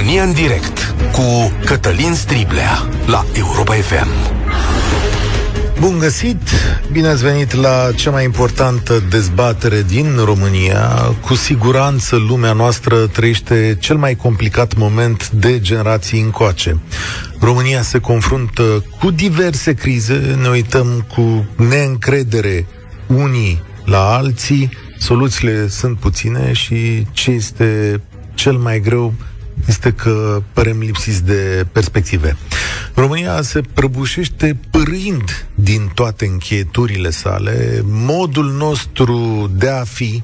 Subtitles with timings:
[0.00, 4.08] România în direct cu Cătălin Striblea la Europa FM.
[5.80, 6.40] Bun găsit!
[6.92, 11.14] Bine ați venit la cea mai importantă dezbatere din România.
[11.20, 16.80] Cu siguranță lumea noastră trăiește cel mai complicat moment de generații încoace.
[17.40, 22.66] România se confruntă cu diverse crize, ne uităm cu neîncredere
[23.06, 28.00] unii la alții, soluțiile sunt puține și ce este
[28.34, 29.14] cel mai greu
[29.66, 32.36] este că părem lipsiți de perspective.
[32.94, 40.22] România se prăbușește pârind din toate încheieturile sale, modul nostru de a fi,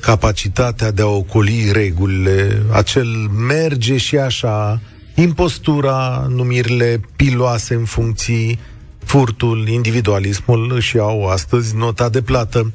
[0.00, 3.06] capacitatea de a ocoli regulile, acel
[3.46, 4.80] merge și așa,
[5.14, 8.58] impostura, numirile piloase în funcții,
[9.12, 12.72] furtul, individualismul și au astăzi nota de plată.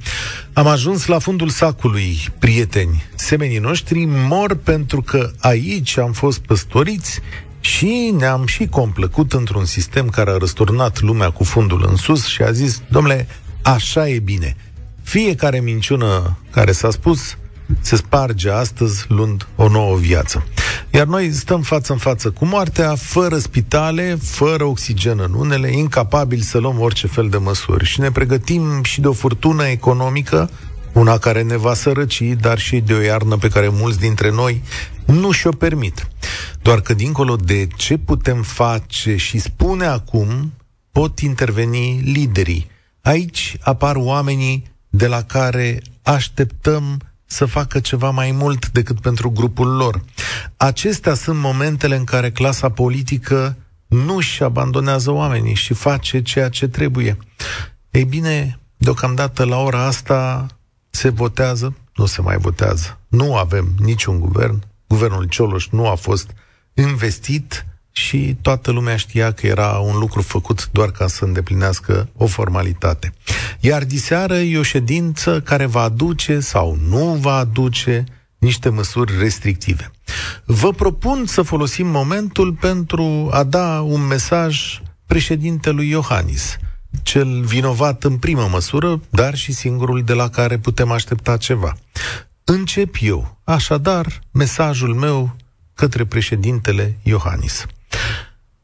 [0.54, 3.04] Am ajuns la fundul sacului, prieteni.
[3.16, 7.20] Semenii noștri mor pentru că aici am fost păstoriți
[7.60, 12.42] și ne-am și complăcut într-un sistem care a răsturnat lumea cu fundul în sus și
[12.42, 13.28] a zis, domnule,
[13.62, 14.56] așa e bine.
[15.04, 17.38] Fiecare minciună care s-a spus
[17.82, 20.44] se sparge astăzi luând o nouă viață.
[20.98, 26.42] Iar noi stăm față în față cu moartea, fără spitale, fără oxigen în unele, incapabili
[26.42, 27.86] să luăm orice fel de măsuri.
[27.86, 30.50] Și ne pregătim și de o furtună economică,
[30.94, 34.62] una care ne va sărăci, dar și de o iarnă pe care mulți dintre noi
[35.06, 36.08] nu și-o permit.
[36.62, 40.54] Doar că dincolo de ce putem face și spune acum,
[40.92, 42.70] pot interveni liderii.
[43.02, 49.76] Aici apar oamenii de la care așteptăm să facă ceva mai mult decât pentru grupul
[49.76, 50.02] lor.
[50.58, 56.68] Acestea sunt momentele în care clasa politică nu își abandonează oamenii și face ceea ce
[56.68, 57.18] trebuie.
[57.90, 60.46] Ei bine, deocamdată la ora asta
[60.90, 63.00] se votează, nu se mai votează.
[63.08, 64.64] Nu avem niciun guvern.
[64.88, 66.30] Guvernul Cioloș nu a fost
[66.74, 67.66] investit
[67.98, 73.14] și toată lumea știa că era un lucru făcut doar ca să îndeplinească o formalitate.
[73.60, 78.04] Iar diseară e o ședință care va aduce sau nu va aduce
[78.38, 79.92] niște măsuri restrictive.
[80.46, 86.58] Vă propun să folosim momentul pentru a da un mesaj președintelui Iohannis,
[87.04, 91.78] cel vinovat în primă măsură, dar și singurul de la care putem aștepta ceva.
[92.44, 95.36] Încep eu, așadar, mesajul meu
[95.74, 97.66] către președintele Iohannis.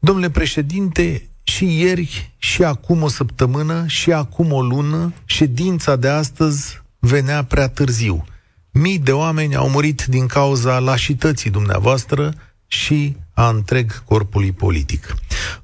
[0.04, 6.82] Domnule președinte, și ieri, și acum o săptămână, și acum o lună, ședința de astăzi
[6.98, 8.24] venea prea târziu.
[8.70, 12.32] Mii de oameni au murit din cauza lașității dumneavoastră
[12.66, 15.14] și a întreg corpului politic.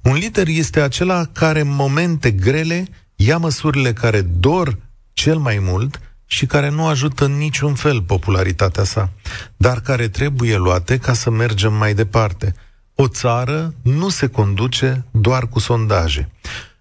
[0.02, 4.78] Un lider este acela care în momente grele ia măsurile care dor
[5.12, 9.10] cel mai mult și care nu ajută în niciun fel popularitatea sa,
[9.56, 12.54] dar care trebuie luate ca să mergem mai departe–
[13.00, 16.30] o țară nu se conduce doar cu sondaje.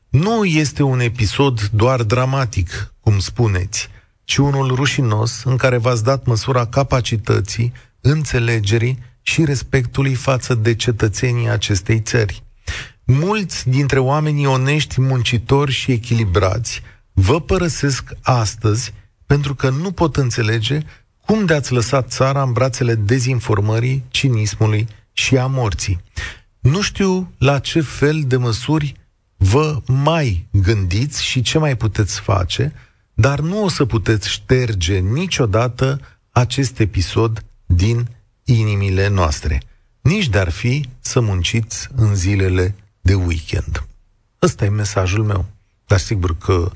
[0.09, 3.87] Nu este un episod doar dramatic, cum spuneți,
[4.23, 11.49] ci unul rușinos în care v-ați dat măsura capacității, înțelegerii și respectului față de cetățenii
[11.49, 12.43] acestei țări.
[13.03, 16.81] Mulți dintre oamenii onești, muncitori și echilibrați
[17.13, 18.93] vă părăsesc astăzi
[19.25, 20.79] pentru că nu pot înțelege
[21.25, 24.87] cum de-ați lăsat țara în brațele dezinformării, cinismului
[25.19, 26.01] și a morții.
[26.59, 28.93] Nu știu la ce fel de măsuri
[29.37, 32.73] vă mai gândiți și ce mai puteți face,
[33.13, 35.99] dar nu o să puteți șterge niciodată
[36.31, 38.07] acest episod din
[38.43, 39.61] inimile noastre.
[40.01, 43.87] Nici de-ar fi să munciți în zilele de weekend.
[44.41, 45.45] Ăsta e mesajul meu.
[45.87, 46.71] Dar sigur că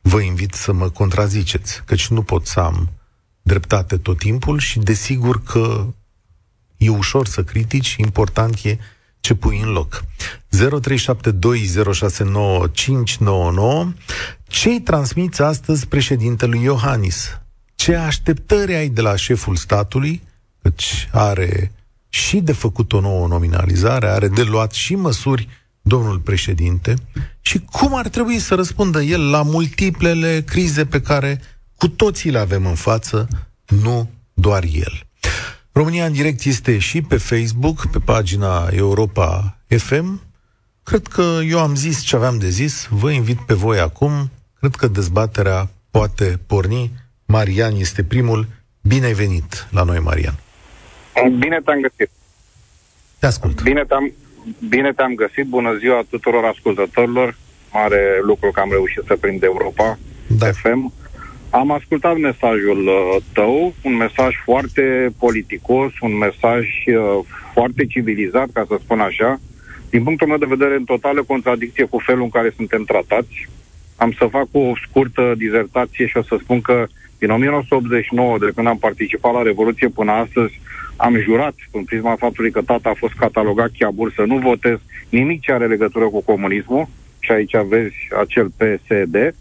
[0.00, 2.88] vă invit să mă contraziceți, căci nu pot să am
[3.42, 5.86] dreptate tot timpul și desigur că
[6.80, 8.78] E ușor să critici, important e
[9.20, 10.04] ce pui în loc.
[10.56, 10.60] 0372069599
[14.48, 17.40] Ce-i transmiți astăzi președintelui Iohannis?
[17.74, 20.22] Ce așteptări ai de la șeful statului?
[20.62, 21.72] Căci are
[22.08, 25.48] și de făcut o nouă nominalizare, are de luat și măsuri
[25.82, 26.94] domnul președinte
[27.40, 31.40] și cum ar trebui să răspundă el la multiplele crize pe care
[31.76, 33.28] cu toții le avem în față,
[33.66, 35.09] nu doar el.
[35.72, 40.20] România în direct este și pe Facebook, pe pagina Europa FM.
[40.82, 44.30] Cred că eu am zis ce aveam de zis, vă invit pe voi acum.
[44.58, 46.92] Cred că dezbaterea poate porni.
[47.26, 48.46] Marian este primul.
[48.80, 50.34] Bine ai venit la noi, Marian.
[51.38, 52.10] Bine te-am găsit.
[53.18, 53.62] Te ascult.
[53.62, 54.12] Bine te-am,
[54.68, 55.46] bine te-am găsit.
[55.46, 57.36] Bună ziua tuturor ascultătorilor.
[57.72, 60.52] Mare lucru că am reușit să prind Europa da.
[60.52, 60.92] FM.
[61.50, 68.64] Am ascultat mesajul uh, tău, un mesaj foarte politicos, un mesaj uh, foarte civilizat, ca
[68.68, 69.40] să spun așa.
[69.90, 73.48] Din punctul meu de vedere, în totală contradicție cu felul în care suntem tratați.
[73.96, 76.86] Am să fac o scurtă dizertație și o să spun că
[77.18, 80.60] din 1989, de când am participat la Revoluție până astăzi,
[80.96, 85.40] am jurat, în prisma faptului că tata a fost catalogat chiabur, să nu votez nimic
[85.40, 86.88] ce are legătură cu comunismul,
[87.18, 89.34] și aici vezi acel PSD,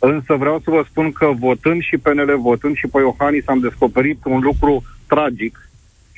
[0.00, 4.18] însă vreau să vă spun că votând și PNL, votând și pe Iohannis, am descoperit
[4.24, 5.70] un lucru tragic,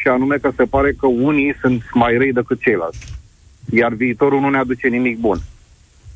[0.03, 3.13] și anume că se pare că unii sunt mai răi decât ceilalți.
[3.71, 5.39] Iar viitorul nu ne aduce nimic bun.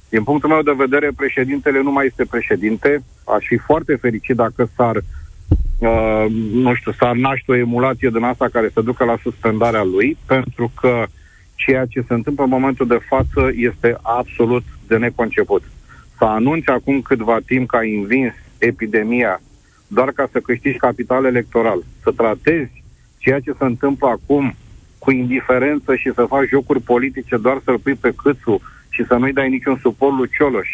[0.08, 3.02] Din punctul meu de vedere, președintele nu mai este președinte.
[3.24, 8.48] Aș fi foarte fericit dacă s-ar, uh, nu știu, s-ar naște o emulație din asta
[8.52, 11.04] care să ducă la suspendarea lui, pentru că
[11.54, 15.62] ceea ce se întâmplă în momentul de față este absolut de neconceput.
[16.18, 19.40] Să anunți acum câtva timp că ai învins epidemia
[19.86, 22.82] doar ca să câștigi capital electoral, să tratezi
[23.18, 24.54] ceea ce se întâmplă acum
[24.98, 29.32] cu indiferență și să faci jocuri politice doar să-l pui pe câțu și să nu-i
[29.32, 30.68] dai niciun suport lui Cioloș,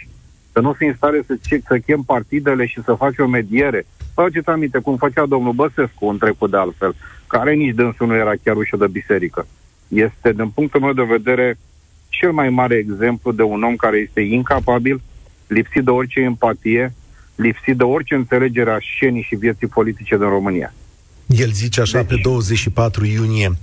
[0.53, 3.87] să nu fii în stare să, să chem partidele și să faci o mediere.
[4.15, 6.95] Faceți aminte cum făcea domnul Băsescu în trecut de altfel,
[7.27, 9.47] care nici dânsul nu era chiar ușă de biserică.
[9.89, 11.59] Este, din punctul meu de vedere,
[12.09, 15.01] cel mai mare exemplu de un om care este incapabil,
[15.47, 16.95] lipsit de orice empatie,
[17.35, 20.75] lipsit de orice înțelegere a scenii și vieții politice din România.
[21.27, 22.09] El zice așa deci...
[22.09, 23.59] pe 24 iunie.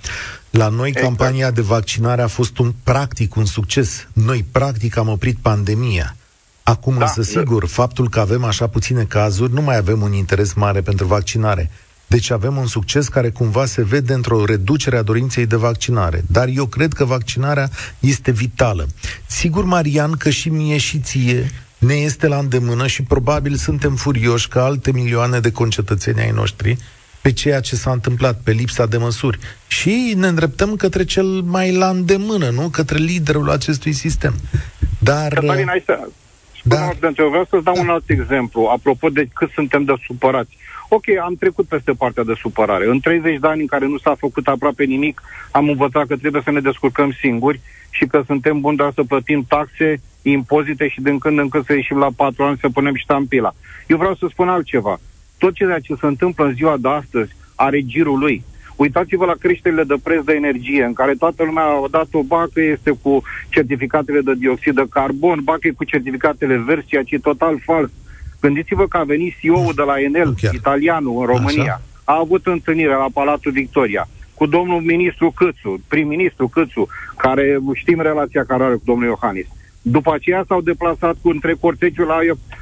[0.50, 1.06] La noi exact.
[1.06, 4.08] campania de vaccinare a fost un practic un succes.
[4.14, 6.16] Noi practic am oprit pandemia.
[6.64, 10.54] Acum da, însă sigur, faptul că avem așa puține cazuri, nu mai avem un interes
[10.54, 11.72] mare pentru vaccinare.
[12.08, 16.24] Deci avem un succes care cumva se vede într-o reducere a dorinței de vaccinare.
[16.28, 18.88] Dar eu cred că vaccinarea este vitală.
[19.26, 24.48] Sigur, Marian, că și mie și ție ne este la îndemână și probabil suntem furioși
[24.48, 26.78] ca alte milioane de concetățeni ai noștri
[27.22, 29.40] pe ceea ce s-a întâmplat, pe lipsa de măsuri.
[29.68, 32.70] Și ne îndreptăm către cel mai la îndemână, nu?
[32.70, 34.34] Către liderul acestui sistem.
[35.00, 35.34] Dar...
[35.34, 36.08] Cătălin, hai să...
[36.64, 36.90] Da.
[37.18, 37.82] Eu vreau să-ți dau da.
[37.82, 40.58] un alt exemplu, apropo de cât suntem de supărați.
[40.92, 42.90] Ok, am trecut peste partea de supărare.
[42.90, 45.22] În 30 de ani în care nu s-a făcut aproape nimic,
[45.52, 47.60] am învățat că trebuie să ne descurcăm singuri
[47.90, 51.74] și că suntem buni doar să plătim taxe, impozite și din când în când să
[51.74, 53.54] ieșim la patru ani să punem ștampila.
[53.88, 55.00] Eu vreau să spun altceva
[55.40, 58.44] tot ceea ce se întâmplă în ziua de astăzi are girul lui.
[58.76, 62.62] Uitați-vă la creșterile de preț de energie, în care toată lumea a dat o bacă
[62.62, 67.60] este cu certificatele de dioxid de carbon, bacă cu certificatele verzi, ceea ce e total
[67.66, 67.90] fals.
[68.42, 70.52] Gândiți-vă că a venit CEO-ul de la Enel, okay.
[70.54, 71.64] italianul, în România.
[71.64, 71.82] Așa?
[72.04, 74.08] A avut întâlnire la Palatul Victoria
[74.40, 76.88] cu domnul ministru Câțu, prim-ministru Câțu,
[77.18, 79.46] care știm relația care are cu domnul Iohannis.
[79.82, 82.18] După aceea s-au deplasat cu între cortegiul la,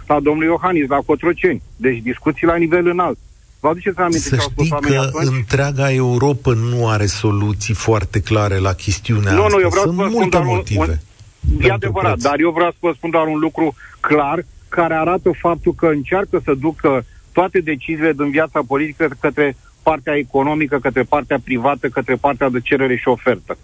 [0.08, 1.62] la domnul Iohannis, la Cotroceni.
[1.76, 3.18] Deci discuții la nivel înalt.
[3.60, 5.36] Vă aduceți aminte Să ce au spus că atunci?
[5.38, 9.56] întreaga Europa nu are soluții foarte clare la chestiunea nu, asta.
[9.56, 10.80] Nu, eu vreau Sunt să vă multe spun motive.
[10.80, 12.24] Un, un, e adevărat, preț.
[12.24, 14.46] dar eu vreau să vă spun doar un lucru clar
[14.80, 20.78] care arată faptul că încearcă să ducă toate deciziile din viața politică către partea economică,
[20.80, 23.58] către partea privată, către partea de cerere și ofertă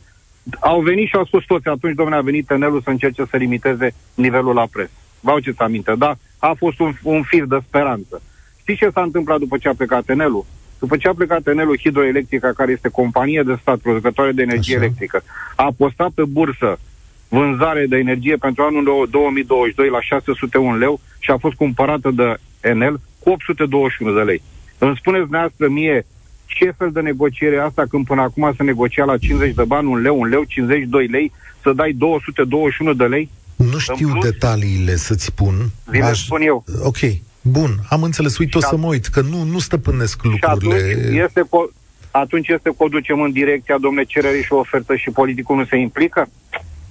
[0.59, 3.93] au venit și au spus toți atunci, domnule, a venit Tenelul să încerce să limiteze
[4.13, 4.89] nivelul la preț.
[5.19, 6.15] Vă aduceți aminte, da?
[6.39, 8.21] A fost un, un fir de speranță.
[8.59, 10.45] Știți ce s-a întâmplat după ce a plecat Tenelul?
[10.79, 14.83] După ce a plecat Tenelul Hidroelectrica, care este companie de stat producătoare de energie Așa.
[14.83, 15.23] electrică,
[15.55, 16.79] a postat pe bursă
[17.27, 22.99] vânzare de energie pentru anul 2022 la 601 leu și a fost cumpărată de Enel
[23.19, 24.41] cu 821 de lei.
[24.77, 26.05] Îmi spuneți dumneavoastră mie
[26.45, 30.01] ce fel de negociere asta când până acum se negocia la 50 de bani un
[30.01, 33.29] leu, un leu, 52 lei, să dai 221 de lei?
[33.55, 35.55] Nu știu plus, detaliile să-ți spun.
[35.85, 36.63] Vi le spun eu.
[36.83, 36.97] Ok,
[37.41, 38.37] bun, am înțeles.
[38.37, 40.77] Uite, o să mă uit, că nu, nu stăpânesc lucrurile.
[40.79, 41.73] Și atunci este, co-
[42.11, 45.77] atunci este că o ducem în direcția, domne, cerere și ofertă și politicul nu se
[45.77, 46.29] implică?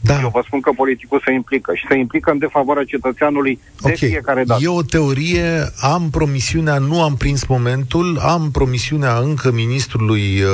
[0.05, 0.21] Da.
[0.21, 3.97] Eu vă spun că politicul se implică și se implică în defavoarea cetățeanului okay.
[3.99, 4.61] de fiecare dată.
[4.63, 10.49] E o teorie, am promisiunea, nu am prins momentul, am promisiunea încă ministrului uh,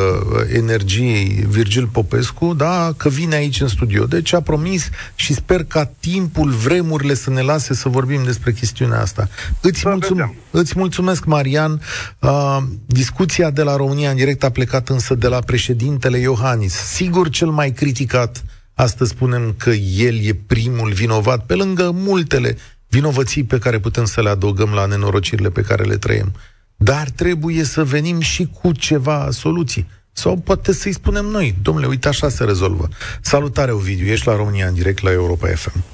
[0.54, 4.04] energiei Virgil Popescu, da, că vine aici în studio.
[4.04, 9.00] Deci a promis și sper ca timpul, vremurile să ne lase să vorbim despre chestiunea
[9.00, 9.28] asta.
[9.60, 11.80] Îți, mulțum- îți mulțumesc, Marian.
[12.18, 16.72] Uh, discuția de la România în direct a plecat însă de la președintele Iohannis.
[16.72, 18.42] Sigur cel mai criticat
[18.86, 22.56] Astăzi spunem că el e primul vinovat, pe lângă multele
[22.88, 26.32] vinovății pe care putem să le adăugăm la nenorocirile pe care le trăim.
[26.76, 29.86] Dar trebuie să venim și cu ceva soluții.
[30.12, 32.88] Sau poate să-i spunem noi, domnule, uite așa se rezolvă.
[33.20, 35.84] Salutare, Ovidiu, ești la România în direct la Europa FM.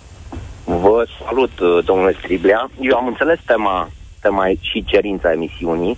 [0.65, 2.71] Vă salut, domnule Striblea.
[2.81, 5.97] Eu am înțeles tema este mai și cerința emisiunii.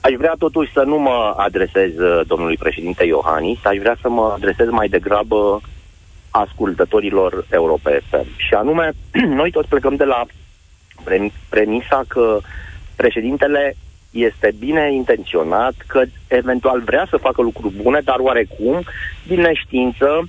[0.00, 4.32] Aș vrea totuși să nu mă adresez uh, domnului președinte Iohannis, aș vrea să mă
[4.36, 5.60] adresez mai degrabă
[6.30, 8.26] ascultătorilor Europa FM.
[8.36, 8.90] Și anume,
[9.40, 10.26] noi toți plecăm de la
[11.48, 12.38] premisa că
[12.96, 13.76] președintele
[14.10, 18.82] este bine intenționat, că eventual vrea să facă lucruri bune, dar oarecum,
[19.26, 20.28] din neștiință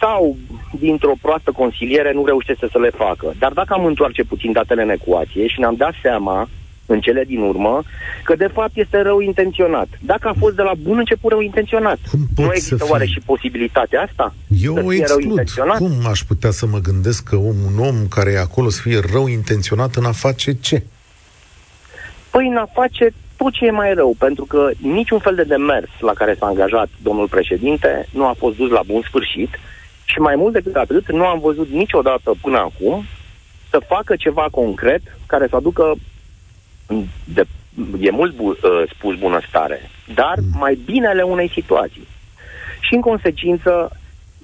[0.00, 0.36] sau
[0.78, 3.32] dintr-o proastă consiliere, nu reușește să le facă.
[3.38, 6.48] Dar dacă am întoarce puțin datele în ecuație și ne-am dat seama
[6.86, 7.82] în cele din urmă,
[8.24, 9.88] că de fapt este rău intenționat.
[10.00, 11.98] Dacă a fost de la bun început rău intenționat,
[12.36, 14.34] nu există oare și posibilitatea asta?
[14.62, 15.50] Eu o exclud.
[15.78, 19.26] Cum aș putea să mă gândesc că un om care e acolo să fie rău
[19.26, 20.82] intenționat în a face ce?
[22.30, 25.90] Păi în a face tot ce e mai rău, pentru că niciun fel de demers
[26.00, 29.58] la care s-a angajat domnul președinte nu a fost dus la bun sfârșit
[30.04, 33.04] și mai mult decât atât, nu am văzut niciodată până acum
[33.70, 35.94] să facă ceva concret care să aducă
[37.24, 37.44] de,
[38.00, 38.56] e mult bu, uh,
[38.94, 40.58] spus bunăstare, dar mm.
[40.58, 42.06] mai binele unei situații.
[42.80, 43.90] Și în consecință,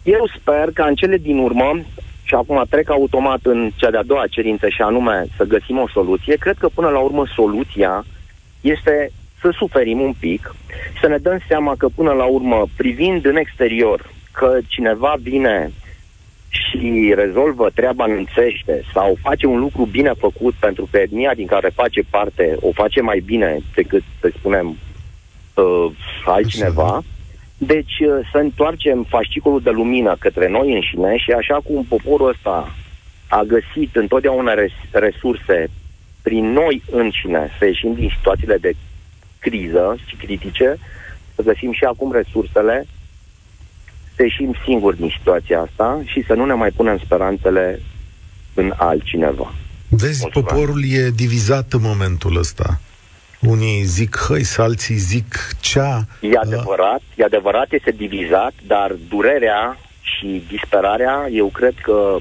[0.03, 1.81] eu sper că în cele din urmă,
[2.25, 6.37] și acum trec automat în cea de-a doua cerință și anume să găsim o soluție,
[6.37, 8.05] cred că până la urmă soluția
[8.61, 10.55] este să suferim un pic,
[11.01, 15.73] să ne dăm seama că până la urmă, privind în exterior, că cineva vine
[16.53, 21.69] și rezolvă treaba înțește sau face un lucru bine făcut pentru că etnia din care
[21.75, 24.77] face parte o face mai bine decât, să spunem,
[25.55, 25.87] uh,
[26.25, 27.03] altcineva,
[27.59, 32.75] deci uh, să întoarcem fascicolul de lumină către noi înșine și așa cum poporul ăsta
[33.29, 35.71] a găsit întotdeauna res- resurse
[36.23, 38.73] prin noi înșine să ieșim din situațiile de
[39.39, 40.79] criză și critice,
[41.35, 42.87] să găsim și acum resursele
[44.23, 47.81] să ieșim singuri din situația asta și să nu ne mai punem speranțele
[48.55, 49.55] în altcineva.
[49.89, 50.33] Vezi, Mulțumesc.
[50.33, 52.81] poporul e divizat în momentul ăsta.
[53.41, 56.07] Unii zic hăi, alții zic cea.
[56.21, 62.17] E adevărat, e adevărat, este divizat, dar durerea și disperarea, eu cred că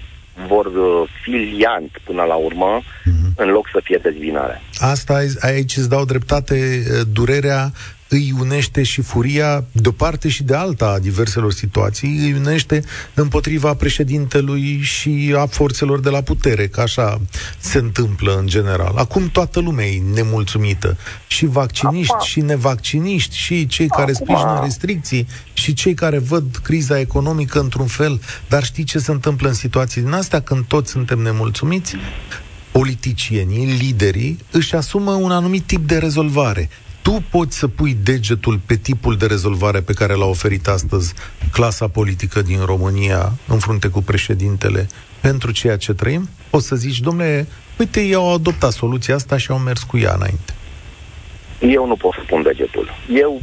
[0.48, 3.36] vor uh, fi liant până la urmă, mm-hmm.
[3.36, 4.62] în loc să fie dezvinare.
[4.78, 7.72] Asta aici îți dau dreptate, uh, durerea
[8.14, 12.84] îi unește și furia de o parte și de alta a diverselor situații, îi unește
[13.14, 17.22] împotriva președintelui și a forțelor de la putere, că așa
[17.60, 18.94] se întâmplă în general.
[18.96, 22.26] Acum toată lumea e nemulțumită, și vacciniști, Acum.
[22.26, 24.04] și nevacciniști, și cei Acum.
[24.04, 29.12] care sprijină restricții, și cei care văd criza economică într-un fel, dar știi ce se
[29.12, 31.96] întâmplă în situații din astea când toți suntem nemulțumiți?
[32.72, 36.70] politicienii, liderii, își asumă un anumit tip de rezolvare
[37.02, 41.14] tu poți să pui degetul pe tipul de rezolvare pe care l-a oferit astăzi
[41.52, 44.88] clasa politică din România în frunte cu președintele
[45.22, 46.30] pentru ceea ce trăim?
[46.50, 47.48] O să zici, domnule,
[47.80, 50.54] uite, ei au adoptat soluția asta și au mers cu ea înainte.
[51.60, 52.90] Eu nu pot să pun degetul.
[53.14, 53.42] Eu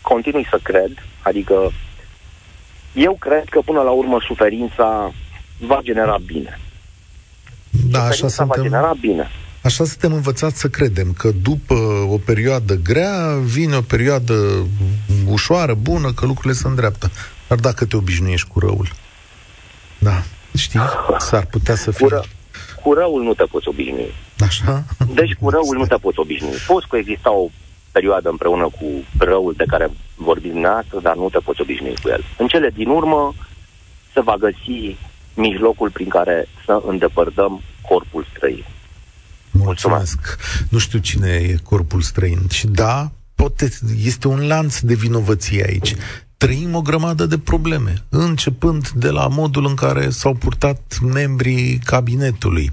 [0.00, 0.90] continui să cred,
[1.22, 1.72] adică
[2.94, 5.12] eu cred că până la urmă suferința
[5.58, 6.60] va genera bine.
[7.70, 8.46] Da, așa suntem...
[8.46, 9.30] va genera bine.
[9.62, 11.74] Așa suntem învățați să credem că după
[12.08, 14.66] o perioadă grea vine o perioadă
[15.26, 17.10] ușoară, bună, că lucrurile se îndreaptă.
[17.48, 18.88] Dar dacă te obișnuiești cu răul,
[19.98, 20.22] da,
[20.56, 20.80] știi,
[21.18, 22.06] s-ar putea să fie...
[22.06, 22.22] Cu, ră,
[22.82, 24.14] cu răul nu te poți obișnui.
[24.40, 24.84] Așa?
[25.14, 26.56] Deci cu răul nu te poți obișnui.
[26.66, 27.48] Poți coexista o
[27.92, 28.86] perioadă împreună cu
[29.18, 32.24] răul de care vorbim dumneavoastră, dar nu te poți obișnui cu el.
[32.38, 33.34] În cele din urmă
[34.12, 34.96] se va găsi
[35.34, 38.64] mijlocul prin care să îndepărtăm corpul străin.
[39.52, 40.16] Mulțumesc.
[40.16, 40.38] Mulțumesc.
[40.68, 42.46] Nu știu cine e corpul străin.
[42.50, 45.94] Și da, poate, este un lanț de vinovăție aici
[46.42, 52.70] trăim o grămadă de probleme, începând de la modul în care s-au purtat membrii cabinetului,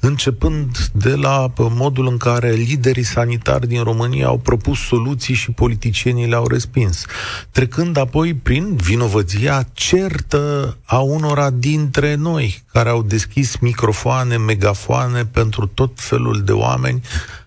[0.00, 6.26] începând de la modul în care liderii sanitari din România au propus soluții și politicienii
[6.26, 7.04] le-au respins,
[7.50, 15.66] trecând apoi prin vinovăția certă a unora dintre noi, care au deschis microfoane, megafoane pentru
[15.66, 17.00] tot felul de oameni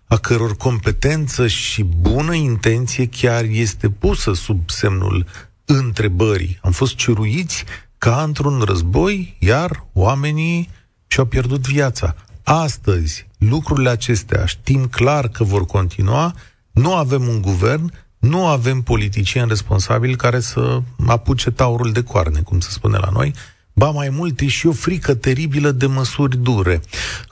[0.08, 5.26] a căror competență și bună intenție chiar este pusă sub semnul
[5.66, 6.60] întrebării.
[6.62, 7.64] Am fost ciruiți
[7.98, 10.70] ca într-un război, iar oamenii
[11.08, 12.16] și-au pierdut viața.
[12.44, 16.36] Astăzi, lucrurile acestea știm clar că vor continua,
[16.72, 22.60] nu avem un guvern, nu avem politicieni responsabili care să apuce taurul de coarne, cum
[22.60, 23.34] se spune la noi,
[23.76, 26.82] Ba mai mult, e și o frică teribilă de măsuri dure.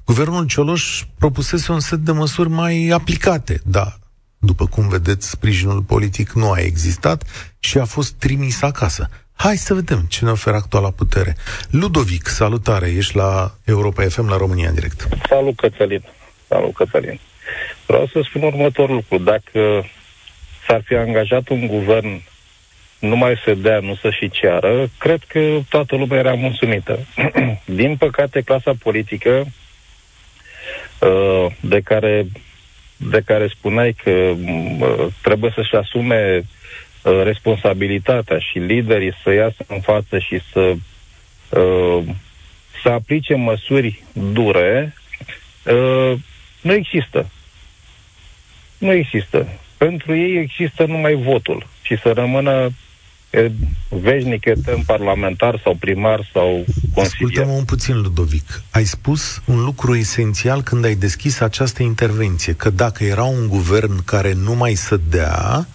[0.05, 3.97] Guvernul Cioloș propusese un set de măsuri mai aplicate, da,
[4.41, 7.23] după cum vedeți, sprijinul politic nu a existat
[7.59, 9.09] și a fost trimis acasă.
[9.33, 11.35] Hai să vedem ce ne oferă actuala putere.
[11.69, 15.07] Ludovic, salutare, ești la Europa FM, la România în direct.
[15.27, 16.03] Salut, Cățălin.
[16.47, 17.19] Salut, Cățălin.
[17.85, 19.17] Vreau să spun următorul lucru.
[19.17, 19.85] Dacă
[20.67, 22.21] s-ar fi angajat un guvern
[22.99, 26.99] nu mai să dea, nu să și ceară, cred că toată lumea era mulțumită.
[27.81, 29.45] Din păcate, clasa politică
[30.99, 32.25] uh, de care,
[33.09, 36.37] de care spuneai că uh, trebuie să-și asume
[37.03, 40.75] uh, responsabilitatea și liderii să iasă în față și să
[42.81, 44.93] să aplice măsuri dure,
[46.61, 47.29] nu există.
[48.77, 49.47] Nu există.
[49.77, 52.71] Pentru ei există numai votul și să rămână
[53.89, 57.05] veșnic etern parlamentar sau primar sau consilier.
[57.05, 58.61] Ascultă-mă un puțin, Ludovic.
[58.69, 64.03] Ai spus un lucru esențial când ai deschis această intervenție, că dacă era un guvern
[64.03, 65.67] care nu mai sădea,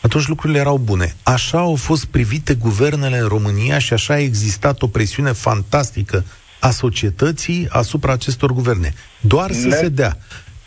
[0.00, 1.14] atunci lucrurile erau bune.
[1.22, 6.24] Așa au fost privite guvernele în România și așa a existat o presiune fantastică
[6.60, 8.94] a societății asupra acestor guverne.
[9.20, 9.56] Doar ne...
[9.56, 10.16] să se dea.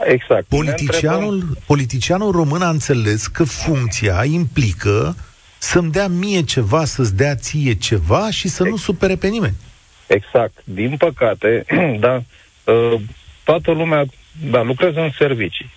[0.03, 0.45] Exact.
[0.47, 5.15] Politicianul, politicianul român a înțeles că funcția implică
[5.57, 9.55] să-mi dea mie ceva, să-ți dea ție ceva și să nu supere pe nimeni.
[10.07, 10.57] Exact.
[10.63, 11.65] Din păcate,
[11.99, 12.21] da,
[12.67, 12.99] ă,
[13.43, 14.05] toată lumea,
[14.49, 15.69] da, lucrează în servicii.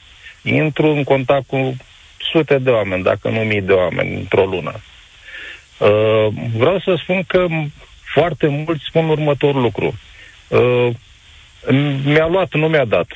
[0.43, 1.77] Intru în contact cu
[2.33, 4.81] sute de oameni, dacă nu mii de oameni, într-o lună.
[5.81, 5.89] Ă,
[6.57, 7.47] vreau să spun că
[8.13, 9.99] foarte mulți spun următorul lucru.
[10.51, 10.91] Ă,
[12.05, 13.07] mi-a luat, nu mi-a dat.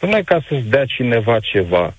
[0.00, 1.94] Numai ca să-ți dea cineva ceva,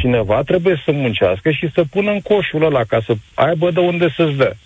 [0.00, 4.08] cineva trebuie să muncească și să pună în coșul ăla ca să aibă de unde
[4.16, 4.56] să-ți dea.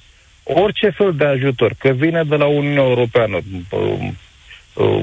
[0.42, 3.38] Orice fel de ajutor, că vine de la Uniunea Europeană,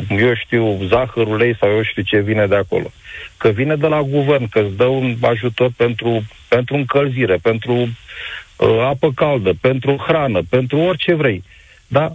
[0.10, 2.92] eu știu, zahăr, ulei sau eu știu ce vine de acolo,
[3.38, 8.80] că vine de la guvern, că îți dă un ajutor pentru, pentru încălzire, pentru uh,
[8.80, 11.44] apă caldă, pentru hrană, pentru orice vrei.
[11.88, 12.12] Dar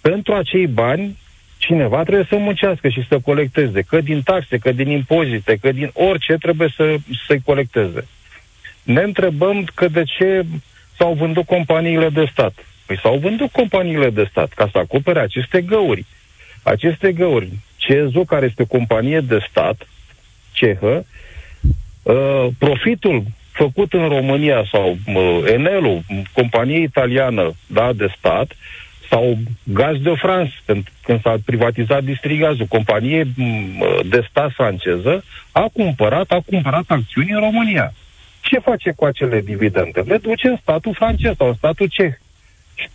[0.00, 1.18] pentru acei bani
[1.58, 5.90] cineva trebuie să muncească și să colecteze, că din taxe, că din impozite, că din
[5.92, 6.96] orice trebuie să,
[7.26, 8.06] să-i colecteze.
[8.82, 10.44] Ne întrebăm că de ce
[10.96, 12.54] s-au vândut companiile de stat.
[12.86, 16.04] Păi s-au vândut companiile de stat ca să acopere aceste găuri.
[16.62, 19.88] Aceste găuri, CEZO, care este o companie de stat
[20.52, 21.06] cehă,
[22.02, 26.00] uh, profitul făcut în România sau uh, Enelul,
[26.32, 28.56] companie italiană da, de stat,
[29.08, 30.52] sau Gaz de France,
[31.02, 33.26] când s-a privatizat Distrigazul, companie
[34.08, 37.92] de stat franceză, a cumpărat, a cumpărat acțiuni în România.
[38.40, 40.00] Ce face cu acele dividende?
[40.00, 42.12] Le duce în statul francez sau în statul ceh.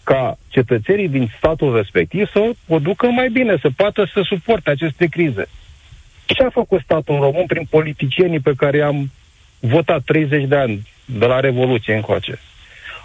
[0.04, 5.06] Ca cetățenii din statul respectiv să o ducă mai bine, să poată să suporte aceste
[5.06, 5.48] crize.
[6.26, 9.12] Ce a făcut statul român prin politicienii pe care i-am
[9.60, 12.40] votat 30 de ani de la Revoluție încoace?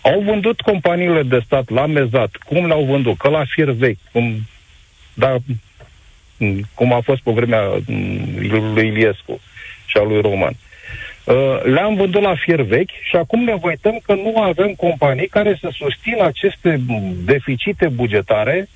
[0.03, 2.31] Au vândut companiile de stat la mezat.
[2.47, 3.19] Cum le-au vândut?
[3.19, 3.99] Că la fier vechi.
[4.13, 4.47] Cum,
[5.15, 5.37] da,
[6.75, 9.41] cum a fost pe vremea mm, lui Iliescu
[9.87, 10.57] și a lui Roman.
[11.25, 15.59] Uh, le-am vândut la fier vechi și acum ne uităm că nu avem companii care
[15.61, 16.81] să susțină aceste
[17.25, 18.69] deficite bugetare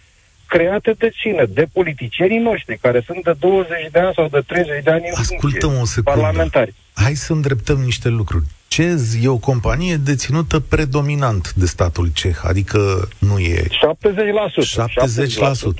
[0.46, 1.44] create de cine?
[1.48, 5.14] De politicienii noștri, care sunt de 20 de ani sau de 30 de ani în
[5.16, 6.20] Ascultă o secundă.
[6.20, 6.74] parlamentari.
[6.94, 8.44] Hai să îndreptăm niște lucruri.
[8.72, 13.62] CEZ e o companie deținută predominant de statul ceh, adică nu e...
[13.62, 13.66] 70%.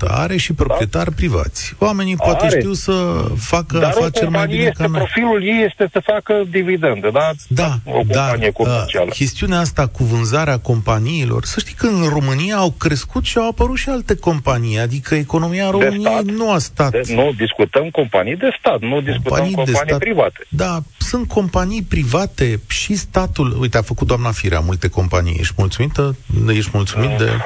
[0.05, 0.07] 70%.
[0.07, 1.15] Are și proprietari da?
[1.15, 1.75] privați.
[1.79, 2.31] Oamenii Are.
[2.31, 4.97] poate știu să facă dar afaceri mai bine este, ca noi.
[4.97, 7.31] profilul ei este să facă dividende, da?
[7.47, 12.55] Da, o companie dar uh, chestiunea asta cu vânzarea companiilor, să știi că în România
[12.55, 16.91] au crescut și au apărut și alte companii, adică economia României nu a stat.
[16.91, 20.45] De, nu, discutăm companii de stat, nu discutăm companii, companii stat, private.
[20.49, 25.35] Da, sunt companii private și statul, uite, a făcut doamna Firea multe companii.
[25.39, 26.15] Ești mulțumită?
[26.47, 27.29] Ești mulțumit de...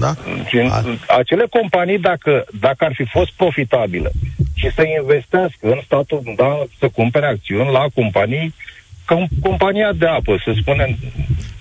[0.00, 0.14] Da?
[1.18, 4.10] Acele companii, dacă, dacă ar fi fost profitabile
[4.54, 8.54] și să investească în statul, da, să cumpere acțiuni la companii,
[9.04, 10.96] ca compania de apă, să spunem,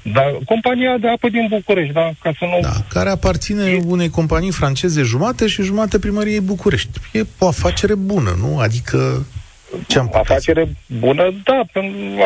[0.01, 2.59] da, compania de apă din București, da, ca să nu...
[2.61, 3.81] Da, care aparține e...
[3.85, 6.89] unei companii franceze jumate și jumate primăriei București.
[7.11, 8.59] E o afacere bună, nu?
[8.59, 9.25] Adică
[9.87, 11.63] ce-am afacere bună, da,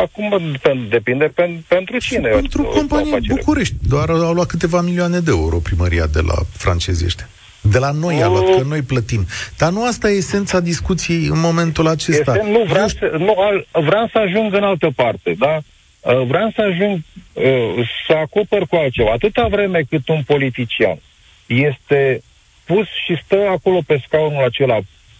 [0.02, 0.40] acum
[0.88, 2.28] depinde pen, pentru cine.
[2.28, 3.74] Pentru companii București.
[3.88, 7.28] Doar au luat câteva milioane de euro primăria de la francezii ăștia.
[7.60, 9.26] De la noi a luat, că noi plătim.
[9.58, 12.34] Dar nu asta e esența discuției în momentul acesta.
[12.36, 13.34] Este, nu, vreau, să, nu,
[13.82, 15.58] vreau să ajung în altă parte, da?
[16.00, 17.00] Uh, vreau să ajung
[17.32, 19.10] uh, să acopăr cu altceva.
[19.12, 20.98] Atâta vreme cât un politician
[21.46, 22.22] este
[22.64, 24.78] pus și stă acolo pe scaunul acela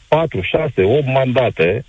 [0.08, 1.84] 4, 6, 8 mandate,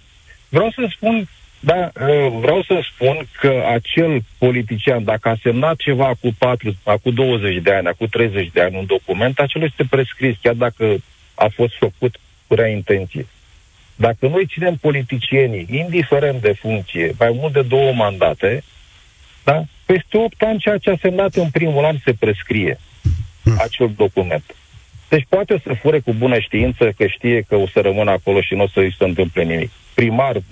[0.49, 1.27] Vreau să spun,
[1.59, 7.11] da, ă, vreau să spun că acel politician, dacă a semnat ceva cu 4, cu
[7.11, 10.95] 20 de ani, cu 30 de ani un document, acel este prescris, chiar dacă
[11.35, 13.27] a fost făcut cu rea intenție.
[13.95, 18.63] Dacă noi ținem politicienii, indiferent de funcție, mai mult de două mandate,
[19.43, 19.63] da?
[19.85, 22.79] peste 8 ani ceea ce a semnat în primul an se prescrie
[23.43, 23.57] hmm.
[23.59, 24.55] acel document.
[25.09, 28.53] Deci poate să fure cu bună știință că știe că o să rămână acolo și
[28.53, 29.71] nu o să îi se întâmple nimic.
[29.99, 30.43] Primar,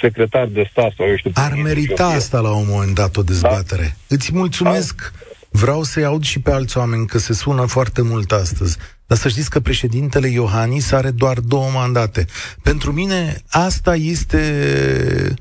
[0.00, 1.30] secretar de stat sau eu știu...
[1.34, 3.82] Ar merita asta la un moment dat o dezbatere.
[3.82, 4.14] Da?
[4.14, 5.12] Îți mulțumesc.
[5.12, 5.18] Da.
[5.50, 8.76] Vreau să-i aud și pe alți oameni, că se sună foarte mult astăzi.
[9.06, 12.26] Dar să știți că președintele Iohannis are doar două mandate.
[12.62, 15.34] Pentru mine asta este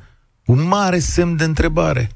[0.45, 2.10] un mare semn de întrebare.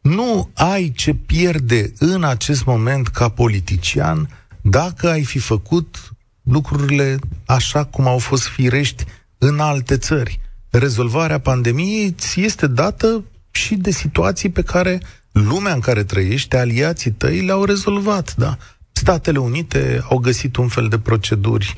[0.00, 4.28] Nu ai ce pierde în acest moment ca politician
[4.60, 6.10] dacă ai fi făcut
[6.42, 7.16] lucrurile
[7.46, 9.04] așa cum au fost firești
[9.38, 10.40] în alte țări.
[10.78, 15.00] Rezolvarea pandemiei ți este dată și de situații pe care
[15.32, 18.56] lumea în care trăiești, aliații tăi le-au rezolvat, da.
[18.92, 21.74] Statele Unite au găsit un fel de proceduri,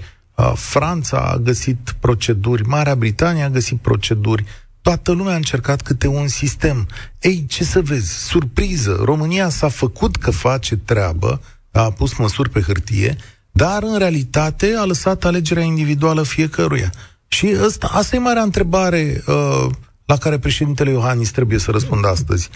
[0.55, 4.45] Franța a găsit proceduri, Marea Britanie a găsit proceduri,
[4.83, 6.89] toată lumea a încercat câte un sistem.
[7.21, 12.61] Ei, ce să vezi, surpriză, România s-a făcut că face treabă, a pus măsuri pe
[12.61, 13.17] hârtie,
[13.51, 16.93] dar în realitate a lăsat alegerea individuală fiecăruia.
[17.29, 19.67] Și asta, asta e marea întrebare uh,
[20.05, 22.49] la care președintele Iohannis trebuie să răspundă astăzi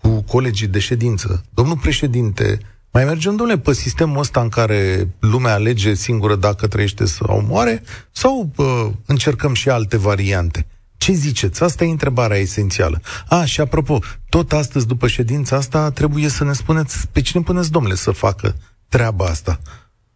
[0.00, 1.44] cu colegii de ședință.
[1.54, 2.58] Domnul președinte,
[2.90, 7.82] mai mergem, domnule, pe sistemul ăsta în care lumea alege singură dacă trăiește sau moare,
[8.12, 10.66] sau uh, încercăm și alte variante?
[10.96, 11.62] Ce ziceți?
[11.62, 13.00] Asta e întrebarea esențială.
[13.28, 17.70] A, și apropo, tot astăzi, după ședința asta, trebuie să ne spuneți pe cine puneți,
[17.70, 18.56] domnule, să facă
[18.88, 19.60] treaba asta.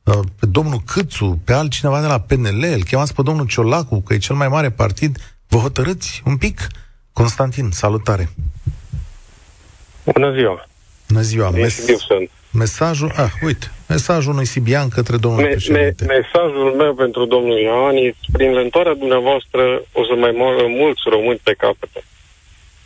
[0.05, 4.15] Uh, pe domnul Câțu, pe altcineva de la PNL, îl chemați pe domnul Ciolacu, că
[4.15, 5.19] e cel mai mare partid.
[5.49, 6.67] Vă hotărâți un pic?
[7.13, 8.29] Constantin, salutare!
[10.05, 10.67] Bună ziua!
[11.09, 11.51] Bună ziua!
[11.51, 12.31] Mes- sunt.
[12.53, 16.05] Mesajul, ah, uite, mesajul unui Sibian către domnul me, președinte.
[16.05, 21.41] Me, mesajul meu pentru domnul Ioanis, prin lentoarea dumneavoastră o să mai moară mulți români
[21.43, 22.05] pe capete.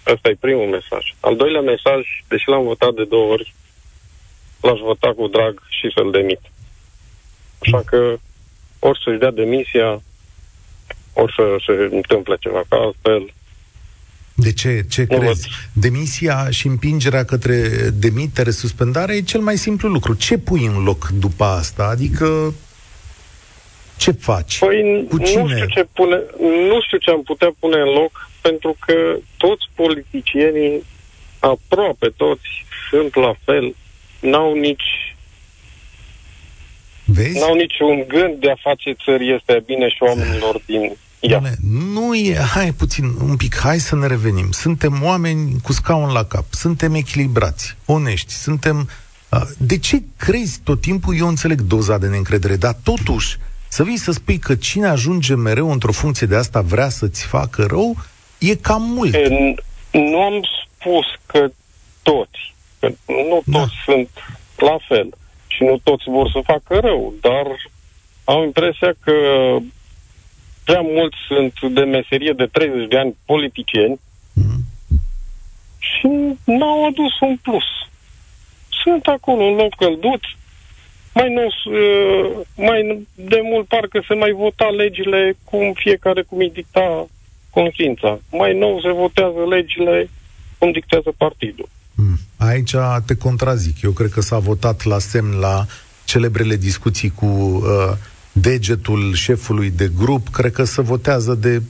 [0.02, 1.14] Asta e primul mesaj.
[1.20, 3.54] Al doilea mesaj, deși l-am votat de două ori,
[4.60, 6.40] l-aș vota cu drag și să-l demit.
[7.58, 8.16] Așa că
[8.78, 10.02] ori să-și dea demisia,
[11.12, 13.32] ori să se întâmple ceva, ca altfel
[14.34, 14.84] de ce?
[14.90, 15.48] Ce nu crezi?
[15.48, 15.82] Văd.
[15.84, 20.14] Demisia și împingerea către demitere, suspendare e cel mai simplu lucru.
[20.14, 21.84] Ce pui în loc după asta?
[21.84, 22.54] Adică
[23.96, 24.58] ce faci?
[24.58, 25.42] Păi Cu cine?
[25.42, 26.22] Nu, știu ce pune,
[26.68, 30.84] nu știu ce am putea pune în loc, pentru că toți politicienii,
[31.38, 32.48] aproape toți,
[32.90, 33.74] sunt la fel.
[34.20, 35.13] N-au nici
[37.04, 37.38] Vezi?
[37.38, 40.92] N-au niciun gând de a face țării este bine și oamenilor din
[41.28, 41.54] Doamne,
[41.92, 44.50] nu e, hai puțin, un pic, hai să ne revenim.
[44.50, 48.88] Suntem oameni cu scaun la cap, suntem echilibrați, onești, suntem...
[49.30, 53.36] Uh, de ce crezi tot timpul, eu înțeleg doza de neîncredere, dar totuși,
[53.68, 57.66] să vii să spui că cine ajunge mereu într-o funcție de asta vrea să-ți facă
[57.68, 57.96] rău,
[58.38, 59.14] e cam mult.
[59.14, 59.54] E,
[59.90, 61.46] nu am spus că
[62.02, 63.58] toți, că nu da.
[63.58, 63.92] toți da.
[63.92, 64.08] sunt
[64.56, 65.08] la fel
[65.54, 67.46] și nu toți vor să facă rău, dar
[68.24, 69.12] am impresia că
[70.64, 74.00] prea mulți sunt de meserie de 30 de ani politicieni
[74.32, 74.60] mm.
[75.78, 76.08] și
[76.44, 77.64] n-au adus un plus.
[78.82, 80.22] Sunt acolo un loc călduț,
[81.14, 86.50] mai, nu, uh, mai de mult parcă se mai vota legile cum fiecare cum îi
[86.50, 87.06] dicta
[87.50, 88.18] conștiința.
[88.30, 90.10] Mai nou se votează legile
[90.58, 91.68] cum dictează partidul.
[91.94, 92.18] Mm.
[92.36, 93.82] Aici te contrazic.
[93.82, 95.66] Eu cred că s-a votat la semn la
[96.04, 97.62] celebrele discuții cu uh,
[98.32, 101.62] degetul șefului de grup, cred că se votează de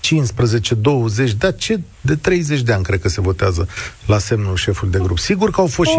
[0.00, 3.68] 15, 20, dar ce de 30 de ani cred că se votează
[4.06, 5.18] la semnul șefului de grup.
[5.18, 5.96] Sigur că au fost și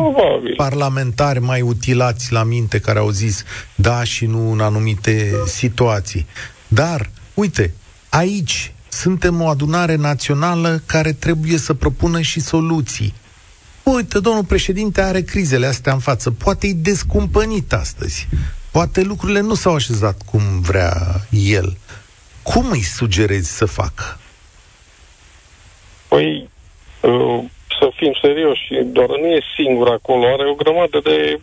[0.56, 3.43] parlamentari mai utilați la minte care au zis
[3.76, 6.26] da și nu în anumite situații.
[6.67, 7.74] Dar, uite,
[8.10, 13.13] aici suntem o adunare națională care trebuie să propună și soluții.
[13.84, 16.32] Uite, domnul președinte are crizele astea în față.
[16.32, 18.28] Poate e descumpănit astăzi.
[18.72, 20.94] Poate lucrurile nu s-au așezat cum vrea
[21.30, 21.78] el.
[22.44, 24.20] Cum îi sugerezi să facă?
[26.08, 26.50] Păi,
[27.02, 27.44] uh,
[27.80, 31.41] să fim serioși, doar nu e singur acolo, are o grămadă de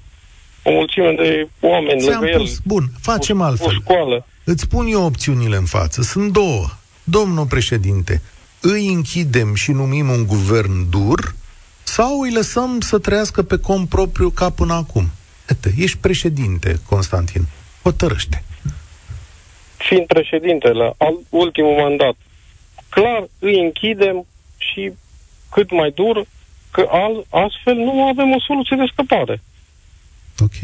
[0.62, 2.51] o mulțime de oameni Ți-am lângă pus.
[2.51, 2.57] el.
[2.64, 3.66] Bun, facem cu, altfel.
[3.66, 4.27] Cu școală.
[4.44, 6.03] Îți spun eu opțiunile în față.
[6.03, 6.66] Sunt două.
[7.05, 8.22] Domnul președinte,
[8.61, 11.35] îi închidem și numim un guvern dur
[11.88, 15.05] sau îi lăsăm să trăiască pe cont propriu ca până acum?
[15.48, 17.42] Iată, ești președinte, Constantin.
[17.83, 18.44] Hotărăște.
[19.77, 22.16] Fiind președinte la al, ultimul mandat,
[22.88, 24.92] clar îi închidem și
[25.51, 26.27] cât mai dur,
[26.70, 29.42] că al, astfel nu avem o soluție de scăpare.
[30.38, 30.59] Ok.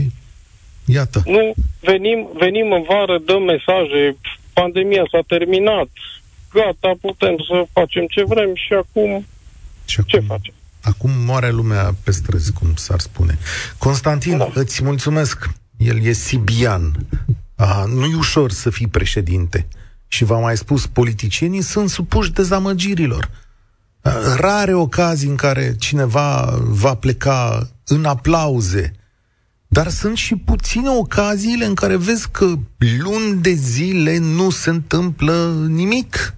[0.86, 1.22] Iată.
[1.24, 4.16] Nu, venim, venim în vară, dăm mesaje,
[4.52, 5.88] pandemia s-a terminat,
[6.52, 9.26] gata, putem să facem ce vrem și acum,
[9.84, 10.54] și acum ce facem?
[10.84, 13.38] Acum moare lumea pe străzi, cum s-ar spune.
[13.78, 14.50] Constantin, da.
[14.54, 15.50] îți mulțumesc.
[15.76, 17.06] El e sibian.
[17.54, 19.66] A, nu-i ușor să fii președinte.
[20.08, 23.30] Și v-am mai spus, politicienii sunt supuși dezamăgirilor.
[24.36, 28.92] Rare ocazii în care cineva va pleca în aplauze,
[29.66, 32.54] dar sunt și puține ocaziile în care vezi că
[32.98, 36.33] luni de zile nu se întâmplă nimic.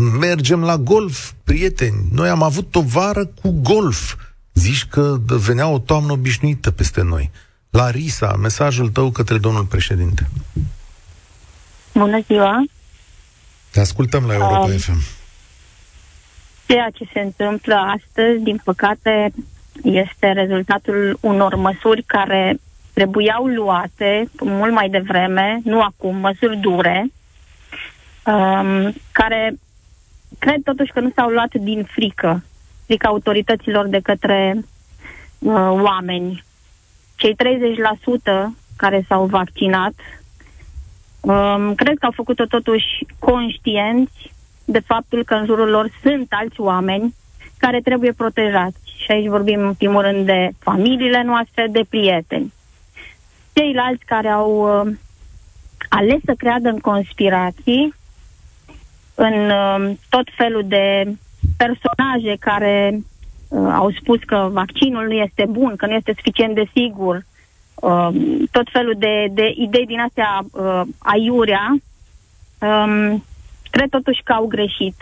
[0.00, 2.04] Mergem la golf, prieteni.
[2.12, 4.14] Noi am avut o vară cu golf.
[4.52, 7.30] Zici că venea o toamnă obișnuită peste noi.
[7.70, 10.28] Larisa, mesajul tău către domnul președinte.
[11.94, 12.64] Bună ziua!
[13.70, 15.02] Te ascultăm la Europa um, FM.
[16.66, 19.32] Ceea ce se întâmplă astăzi, din păcate,
[19.82, 22.60] este rezultatul unor măsuri care
[22.92, 27.06] trebuiau luate mult mai devreme, nu acum, măsuri dure,
[28.26, 29.58] um, care
[30.38, 32.42] cred totuși că nu s-au luat din frică,
[32.86, 34.56] frică autorităților de către
[35.38, 36.44] uh, oameni.
[37.16, 37.36] Cei 30%
[38.76, 39.92] care s-au vaccinat,
[41.20, 42.86] um, cred că au făcut-o totuși
[43.18, 44.32] conștienți
[44.64, 47.14] de faptul că în jurul lor sunt alți oameni
[47.58, 48.78] care trebuie protejați.
[48.96, 52.52] Și aici vorbim în primul rând de familiile noastre, de prieteni.
[53.52, 54.92] Ceilalți care au uh,
[55.88, 57.94] ales să creadă în conspirații,
[59.22, 61.14] în uh, tot felul de
[61.56, 63.00] personaje care
[63.48, 67.24] uh, au spus că vaccinul nu este bun, că nu este suficient de sigur,
[67.74, 68.08] uh,
[68.50, 71.76] tot felul de, de idei din astea uh, aiurea,
[72.60, 73.24] um,
[73.70, 74.96] cred totuși că au greșit.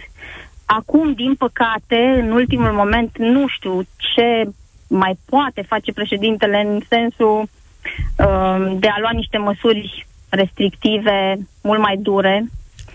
[0.66, 4.50] Acum, din păcate, în ultimul moment, nu știu ce
[4.88, 11.96] mai poate face președintele în sensul uh, de a lua niște măsuri restrictive mult mai
[11.96, 12.44] dure.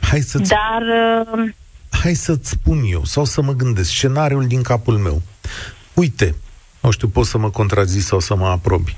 [0.10, 0.82] Hai să dar
[1.34, 1.50] uh,
[1.90, 5.22] hai să-ți spun eu, sau să mă gândesc, scenariul din capul meu.
[5.94, 6.36] Uite,
[6.80, 8.96] nu știu, poți să mă contrazici sau să mă aprobi.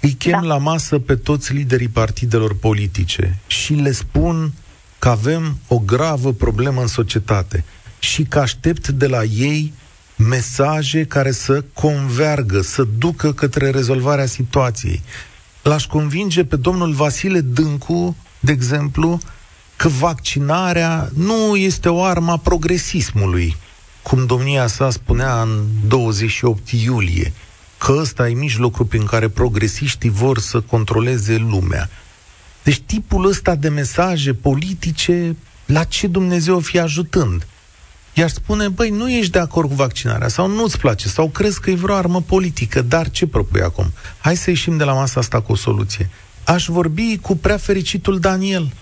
[0.00, 0.46] Îi chem da.
[0.46, 4.52] la masă pe toți liderii partidelor politice și le spun
[4.98, 7.64] că avem o gravă problemă în societate
[7.98, 9.72] și că aștept de la ei
[10.16, 15.02] mesaje care să convergă, să ducă către rezolvarea situației.
[15.62, 19.20] L-aș convinge pe domnul Vasile Dâncu, de exemplu,
[19.76, 23.56] că vaccinarea nu este o armă a progresismului,
[24.02, 27.32] cum domnia sa spunea în 28 iulie,
[27.78, 31.90] că ăsta e mijlocul prin care progresiștii vor să controleze lumea.
[32.62, 35.36] Deci tipul ăsta de mesaje politice,
[35.66, 37.46] la ce Dumnezeu fi ajutând?
[38.14, 41.70] Iar spune, băi, nu ești de acord cu vaccinarea sau nu-ți place sau crezi că
[41.70, 43.92] e vreo armă politică, dar ce propui acum?
[44.18, 46.10] Hai să ieșim de la masa asta cu o soluție.
[46.44, 48.72] Aș vorbi cu prea fericitul Daniel,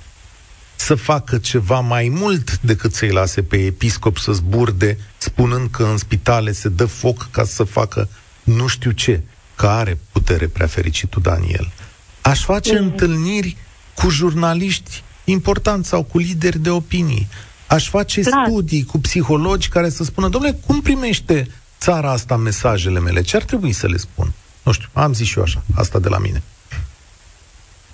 [0.85, 5.97] să facă ceva mai mult decât să-i lase pe episcop să zburde, spunând că în
[5.97, 8.09] spitale se dă foc ca să facă
[8.43, 9.21] nu știu ce,
[9.55, 11.73] că are putere prea fericitul Daniel.
[12.21, 12.85] Aș face mm.
[12.85, 13.57] întâlniri
[13.95, 17.29] cu jurnaliști importanți sau cu lideri de opinii.
[17.67, 18.47] Aș face Clar.
[18.47, 23.23] studii cu psihologi care să spună, domnule, cum primește țara asta mesajele mele?
[23.23, 24.33] Ce ar trebui să le spun?
[24.63, 26.43] Nu știu, am zis și eu așa, asta de la mine.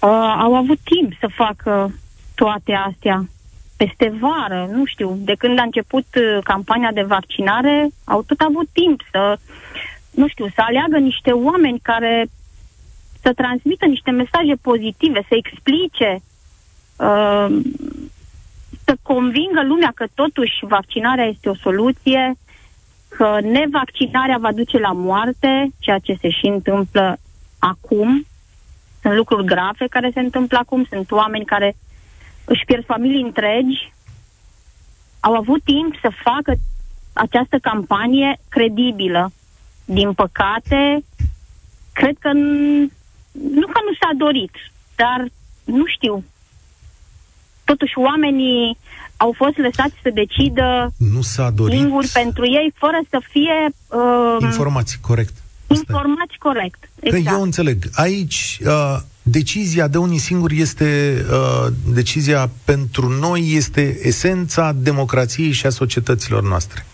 [0.00, 1.92] Uh, au avut timp să facă
[2.40, 3.24] toate astea.
[3.76, 8.68] Peste vară, nu știu, de când a început uh, campania de vaccinare, au tot avut
[8.72, 9.38] timp să,
[10.10, 12.26] nu știu, să aleagă niște oameni care
[13.22, 16.10] să transmită niște mesaje pozitive, să explice,
[16.96, 17.48] uh,
[18.84, 22.34] să convingă lumea că totuși vaccinarea este o soluție,
[23.08, 27.16] că nevaccinarea va duce la moarte, ceea ce se și întâmplă
[27.58, 28.26] acum.
[29.02, 31.74] Sunt lucruri grave care se întâmplă acum, sunt oameni care
[32.52, 33.92] își pierd familii întregi,
[35.20, 36.52] au avut timp să facă
[37.12, 39.32] această campanie credibilă.
[39.84, 41.04] Din păcate,
[41.92, 42.32] cred că
[43.58, 44.54] nu că nu s-a dorit,
[44.96, 45.18] dar
[45.64, 46.24] nu știu.
[47.64, 48.78] Totuși, oamenii
[49.16, 51.78] au fost lăsați să decidă nu s-a dorit.
[51.78, 53.56] singuri pentru ei, fără să fie...
[53.88, 55.34] Uh, informații, corect.
[55.66, 56.90] Informați corect.
[57.00, 57.24] Exact.
[57.24, 57.84] Că eu înțeleg.
[57.94, 58.96] Aici, uh,
[59.30, 66.42] decizia de unii singuri este uh, decizia pentru noi este esența democrației și a societăților
[66.42, 66.86] noastre.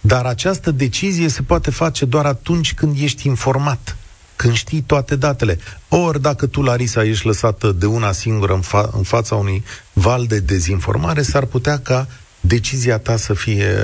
[0.00, 3.96] Dar această decizie se poate face doar atunci când ești informat,
[4.36, 5.58] când știi toate datele.
[5.88, 10.26] Ori dacă tu, Larisa, ești lăsată de una singură în, fa- în fața unui val
[10.26, 12.06] de dezinformare, s-ar putea ca
[12.40, 13.74] decizia ta să fie,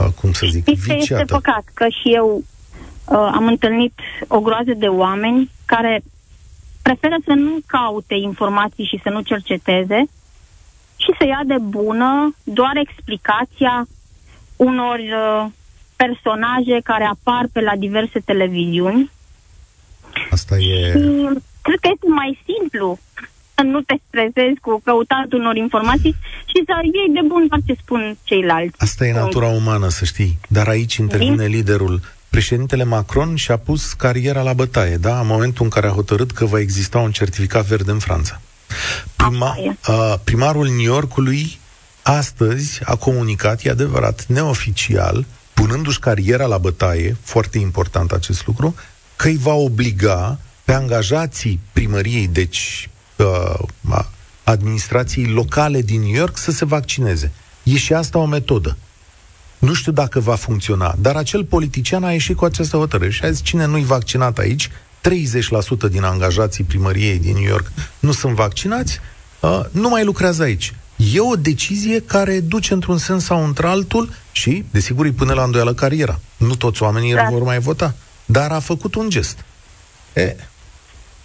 [0.00, 1.20] uh, cum să zic, Știți viciată.
[1.20, 2.44] este păcat că și eu
[3.04, 3.92] uh, am întâlnit
[4.26, 6.02] o groază de oameni care
[6.88, 10.00] preferă să nu caute informații și să nu cerceteze
[10.96, 13.88] și se ia de bună doar explicația
[14.56, 15.46] unor uh,
[15.96, 19.10] personaje care apar pe la diverse televiziuni.
[20.30, 20.90] Asta e...
[20.90, 21.00] Și
[21.66, 22.98] cred că este mai simplu
[23.54, 26.14] să nu te stresezi cu căutatul unor informații
[26.50, 28.74] și să iei de bun ce spun ceilalți.
[28.78, 30.38] Asta e natura umană, să știi.
[30.48, 31.54] Dar aici intervine Din...
[31.56, 32.00] liderul.
[32.38, 35.20] Președintele Macron și-a pus cariera la bătaie, da?
[35.20, 38.40] În momentul în care a hotărât că va exista un certificat verde în Franța.
[39.16, 41.58] Prima, uh, primarul New Yorkului
[42.02, 45.24] astăzi a comunicat, e adevărat, neoficial,
[45.54, 48.74] punându-și cariera la bătaie, foarte important acest lucru,
[49.16, 53.98] că îi va obliga pe angajații primăriei, deci uh,
[54.44, 57.32] administrației locale din New York, să se vaccineze.
[57.62, 58.76] E și asta o metodă.
[59.58, 63.30] Nu știu dacă va funcționa, dar acel politician a ieșit cu această hotărâre și a
[63.30, 69.00] zis cine nu-i vaccinat aici, 30% din angajații primăriei din New York nu sunt vaccinați,
[69.40, 70.74] uh, nu mai lucrează aici.
[70.96, 75.72] E o decizie care duce într-un sens sau într-altul și, desigur, îi pune la îndoială
[75.74, 76.18] cariera.
[76.36, 77.28] Nu toți oamenii da.
[77.30, 77.94] vor mai vota,
[78.24, 79.44] dar a făcut un gest.
[80.14, 80.36] E,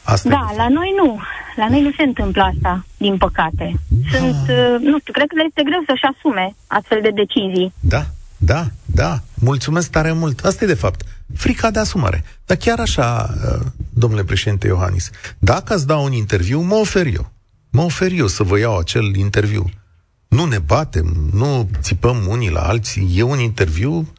[0.04, 1.20] asta da, la noi nu.
[1.56, 3.74] La noi nu se întâmplă asta, din păcate.
[4.12, 4.56] Sunt, ah.
[4.56, 7.74] uh, nu știu, cred că le este greu să-și asume astfel de decizii.
[7.80, 8.06] Da,
[8.46, 9.22] da, da.
[9.34, 10.46] Mulțumesc tare mult.
[10.46, 11.06] Asta e de fapt.
[11.36, 12.24] Frica de asumare.
[12.46, 17.32] Dar chiar așa, uh, domnule președinte Iohannis, dacă ați da un interviu, mă ofer eu.
[17.70, 19.70] Mă ofer eu să vă iau acel interviu.
[20.28, 23.12] Nu ne batem, nu țipăm unii la alții.
[23.16, 24.14] E un interviu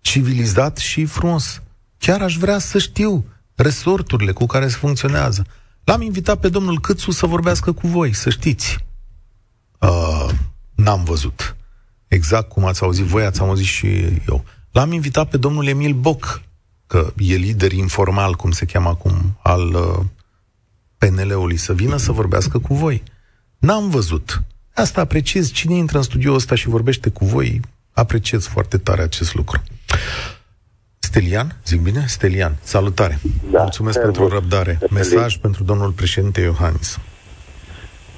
[0.00, 1.62] civilizat și frumos.
[1.98, 5.46] Chiar aș vrea să știu resorturile cu care se funcționează.
[5.84, 8.84] L-am invitat pe domnul Câțu să vorbească cu voi, să știți.
[9.78, 10.28] Uh,
[10.74, 11.56] n-am văzut.
[12.10, 13.86] Exact cum ați auzit voi, ați auzit și
[14.28, 14.44] eu.
[14.70, 16.42] L-am invitat pe domnul Emil Boc,
[16.86, 20.04] că e lider informal, cum se cheamă acum, al uh,
[20.98, 23.02] PNL-ului, să vină să vorbească cu voi.
[23.58, 24.42] N-am văzut.
[24.74, 25.50] Asta apreciez.
[25.52, 27.60] Cine intră în studioul ăsta și vorbește cu voi,
[27.92, 29.62] apreciez foarte tare acest lucru.
[30.98, 32.04] Stelian, zic bine?
[32.08, 33.20] Stelian, salutare.
[33.50, 34.16] Da, Mulțumesc servus.
[34.18, 34.72] pentru răbdare.
[34.72, 34.94] Cătălin.
[34.94, 36.98] Mesaj pentru domnul președinte Iohannis.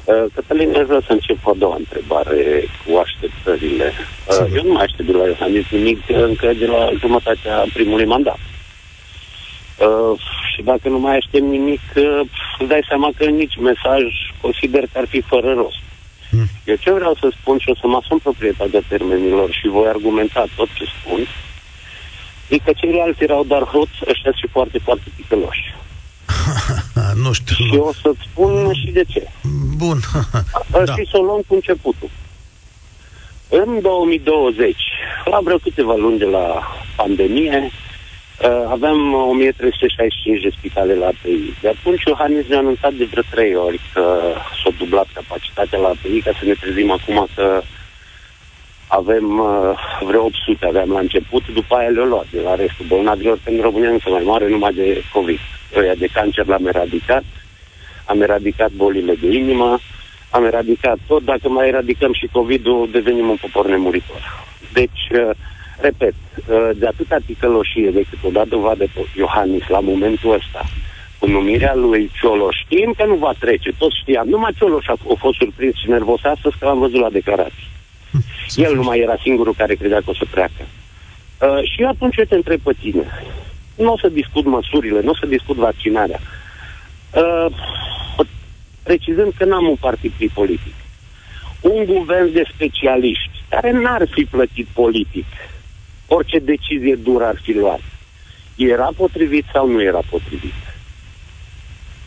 [0.05, 3.93] Uh, Cătălin, aș vrea să încep cu a doua întrebare, cu așteptările.
[4.29, 8.38] Uh, eu nu mai aștept de la Iohannis nimic încă de la jumătatea primului mandat.
[9.79, 10.19] Uh,
[10.55, 12.21] și dacă nu mai aștept nimic, uh,
[12.59, 14.03] îți dai seama că nici mesaj
[14.41, 15.83] consider că ar fi fără rost.
[16.31, 16.47] Mm.
[16.65, 20.45] Eu ce vreau să spun și o să mă asum proprietatea termenilor și voi argumenta
[20.57, 21.27] tot ce spun,
[22.49, 25.03] e că ceilalți erau dar hoți, ăștia și foarte, foarte
[27.12, 27.27] ticăloși.
[27.27, 27.55] nu știu.
[27.55, 27.85] Și nu.
[27.85, 29.29] o să-ți spun și de ce.
[29.77, 29.98] Bun.
[30.72, 30.94] da.
[30.94, 32.11] Și să o luăm cu începutul.
[33.48, 34.77] În 2020,
[35.25, 36.62] la vreo câteva luni de la
[36.96, 37.70] pandemie,
[38.40, 41.55] Uh, aveam 1365 de spitale la API.
[41.61, 44.05] De atunci Iohannis ne-a anunțat de vreo trei ori că
[44.62, 47.62] s-a dublat capacitatea la API, ca să ne trezim acum că
[48.87, 53.38] avem uh, vreo 800, aveam la început, după aia le-au luat de la restul bolnavilor,
[53.44, 55.38] pentru România nu se mai moare numai de COVID.
[55.77, 57.25] Ăia de cancer l-am eradicat,
[58.05, 59.79] am eradicat bolile de inimă,
[60.31, 64.45] am eradicat tot, dacă mai eradicăm și COVID-ul, devenim un popor nemuritor.
[64.73, 65.31] Deci, uh,
[65.81, 68.85] repet, uh, de atâta ticăloșie decât o dat dovadă
[69.17, 70.65] Iohannis la momentul ăsta,
[71.19, 74.29] cu numirea lui Cioloș, știm că nu va trece, toți știam.
[74.29, 77.69] Numai Cioloș a, a fost surprins și nervos astăzi că l-am văzut la declarații.
[78.57, 80.63] El nu mai era singurul care credea că o să treacă.
[80.63, 83.05] Uh, și eu atunci eu te întreb pe tine.
[83.75, 86.21] Nu o să discut măsurile, nu o să discut vaccinarea.
[87.11, 87.47] Uh,
[88.83, 90.75] precizând că n-am un partid politic.
[91.61, 95.27] Un guvern de specialiști care n-ar fi plătit politic
[96.15, 97.81] orice decizie dură ar fi luat.
[98.57, 100.53] Era potrivit sau nu era potrivit?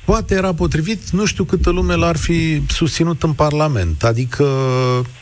[0.06, 4.04] Poate era potrivit, nu știu câtă lume l-ar fi susținut în Parlament.
[4.04, 4.46] Adică,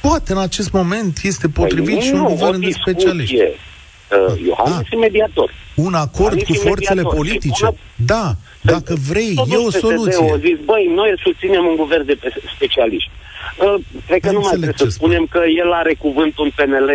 [0.01, 3.35] poate în acest moment este potrivit păi și un guvern de specialiști.
[4.13, 4.97] Uh, Iohannis da.
[4.97, 5.49] mediator.
[5.75, 7.15] Un acord Iohannis cu forțele mediator.
[7.15, 7.65] politice.
[7.65, 7.77] Bună...
[7.95, 10.29] Da, dacă vrei, e o soluție.
[10.31, 12.17] Au zis, băi, noi susținem un guvern de
[12.55, 13.11] specialiști.
[13.57, 16.89] Uh, cred că nu mai trebuie să spunem că el are cuvântul în PNL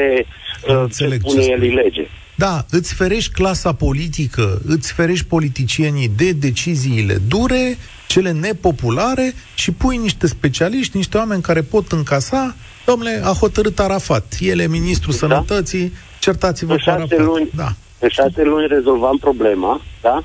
[0.66, 2.08] Înțeleg ce spune ce el lege.
[2.34, 9.96] Da, îți ferești clasa politică, îți ferești politicienii de deciziile dure, cele nepopulare și pui
[9.96, 12.56] niște specialiști, niște oameni care pot încasa.
[12.86, 15.18] Domnule, a hotărât Arafat, el e ministrul da?
[15.18, 17.18] sănătății, certați-vă cu Arafat.
[17.18, 17.68] Luni, da.
[17.98, 20.22] În șase luni rezolvam problema, da?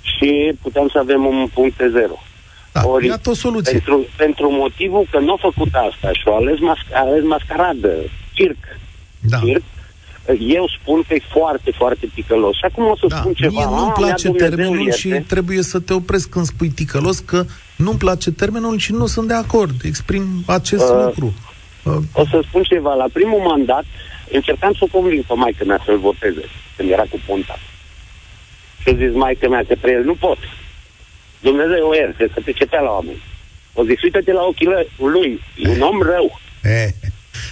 [0.00, 2.22] Și puteam să avem un punct de zero.
[2.72, 3.72] Da, Ori, iată o soluție.
[3.72, 7.92] Pentru, pentru motivul că nu a făcut asta și a ales, masc- a ales mascaradă,
[8.32, 8.56] circ,
[9.20, 9.38] da.
[9.38, 9.62] circ,
[10.38, 12.56] eu spun că e foarte, foarte ticălos.
[12.56, 13.16] Și acum o să da.
[13.16, 13.60] spun ceva.
[13.60, 14.96] Mie nu-mi place termenul ierte.
[14.96, 17.44] și trebuie să te opresc când spui ticălos, că
[17.76, 19.74] nu-mi place termenul și nu sunt de acord.
[19.82, 21.32] Exprim acest uh, lucru.
[22.12, 22.94] O să spun ceva.
[22.94, 23.84] La primul mandat
[24.32, 26.44] încercam să o conving pe maică mea să-l voteze,
[26.76, 27.58] când era cu Ponta.
[28.82, 30.38] Și zis maică mea către el, nu pot.
[31.40, 33.22] Dumnezeu o ierte, să te cetea la oameni.
[33.72, 36.40] O zis, uite-te la ochii lui, e un om rău.
[36.62, 36.94] E,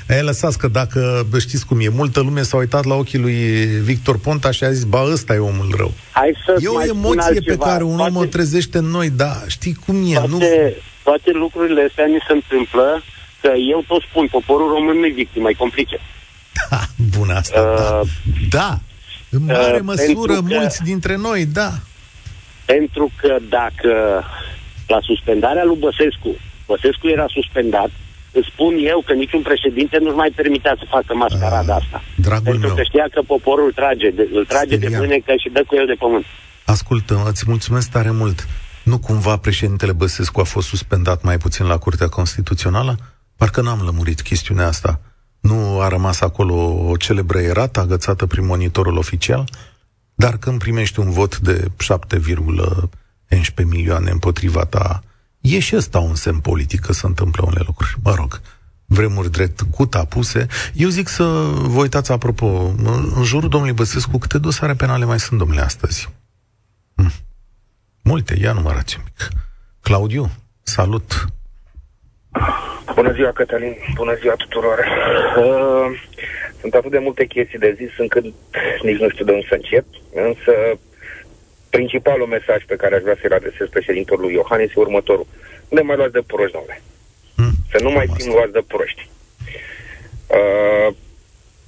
[0.17, 4.19] e, lăsați că dacă știți cum e, multă lume s-a uitat la ochii lui Victor
[4.19, 5.93] Ponta și a zis, ba, ăsta e omul rău.
[6.13, 9.77] Hai să e o emoție pe care un om o trezește în noi, da, știi
[9.87, 10.39] cum e, toate, nu?
[11.03, 13.03] Toate lucrurile astea ni se întâmplă
[13.41, 16.01] că eu tot spun, poporul român nu e victimă, e complice.
[16.71, 16.81] Da,
[17.17, 18.09] bun asta, uh,
[18.51, 18.59] da.
[18.59, 18.79] Da,
[19.31, 21.71] în mare uh, măsură, mulți că, dintre noi, da.
[22.65, 24.25] Pentru că dacă
[24.87, 26.31] la suspendarea lui Băsescu,
[26.67, 27.91] Băsescu era suspendat,
[28.33, 32.03] îți spun eu că niciun președinte nu-și mai permitea să facă mascarada asta.
[32.17, 32.77] Dragul Pentru meu.
[32.77, 34.91] că știa că poporul trage de, îl trage Sperian.
[34.93, 36.25] de mânecă și dă cu el de pământ.
[36.65, 38.49] Ascultă, îți mulțumesc tare mult.
[38.83, 42.97] Nu cumva președintele Băsescu a fost suspendat mai puțin la Curtea Constituțională?
[43.37, 45.01] Parcă n-am lămurit chestiunea asta.
[45.45, 46.55] Nu a rămas acolo
[46.89, 49.49] o celebră erată agățată prin monitorul oficial?
[50.15, 51.71] Dar când primești un vot de
[52.19, 55.03] 7,11 milioane împotriva ta,
[55.41, 57.97] e și ăsta un semn politic că se întâmplă unele lucruri.
[58.03, 58.41] Mă rog,
[58.85, 60.47] vremuri drept cu tapuse.
[60.73, 62.47] Eu zic să vă uitați, apropo,
[63.17, 66.09] în jurul domnului Băsescu, câte dosare penale mai sunt, domnule, astăzi?
[66.95, 67.13] Hm.
[68.03, 69.29] Multe, ia numărați mic.
[69.81, 70.31] Claudiu,
[70.63, 71.27] salut!
[72.93, 73.77] Bună ziua, Cătălin!
[73.95, 74.79] Bună ziua tuturor!
[75.39, 76.01] Uh,
[76.61, 78.25] sunt atât de multe chestii de zis încât
[78.83, 80.53] nici nu știu de unde să încep, însă
[81.71, 85.27] principalul mesaj pe care aș vrea să-l adresez președintelui Iohannis e următorul.
[85.69, 86.83] Nu ne mai luați de proști, domnule.
[87.37, 87.53] Hmm.
[87.73, 89.09] Să nu mai fim luați de proști.
[90.27, 90.95] Uh,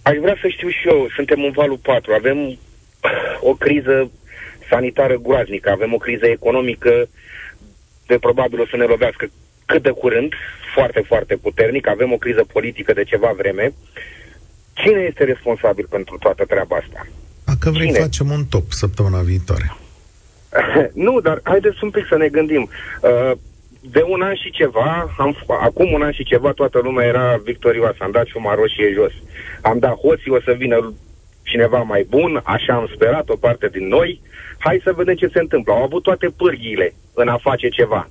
[0.02, 2.58] aș vrea să știu și eu, suntem în valul 4, avem
[3.40, 4.10] o criză
[4.68, 7.08] sanitară groaznică, avem o criză economică
[8.06, 9.30] de probabil o să ne lovească
[9.66, 10.32] cât de curând,
[10.74, 13.72] foarte, foarte puternic, avem o criză politică de ceva vreme.
[14.72, 17.06] Cine este responsabil pentru toată treaba asta?
[17.44, 17.98] Dacă vrei, Cine?
[17.98, 19.76] facem un top săptămâna viitoare.
[21.06, 22.68] nu, dar haideți un pic să ne gândim.
[23.02, 23.32] Uh,
[23.90, 27.96] de un an și ceva, am, acum un an și ceva, toată lumea era victorioasă.
[28.00, 29.12] Am dat ciuma roșie jos.
[29.60, 30.94] Am dat hoții, o să vină
[31.42, 34.20] cineva mai bun, așa am sperat o parte din noi.
[34.58, 35.72] Hai să vedem ce se întâmplă.
[35.72, 38.08] Au avut toate pârghiile în a face ceva.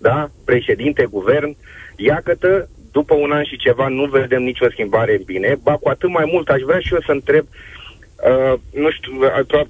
[0.00, 0.30] Da?
[0.44, 1.56] Președinte, guvern.
[1.96, 5.58] Iată, după un an și ceva nu vedem nicio schimbare în bine.
[5.62, 7.46] Ba, cu atât mai mult aș vrea și eu să întreb
[8.28, 9.12] Uh, nu știu,
[9.58, 9.66] uh,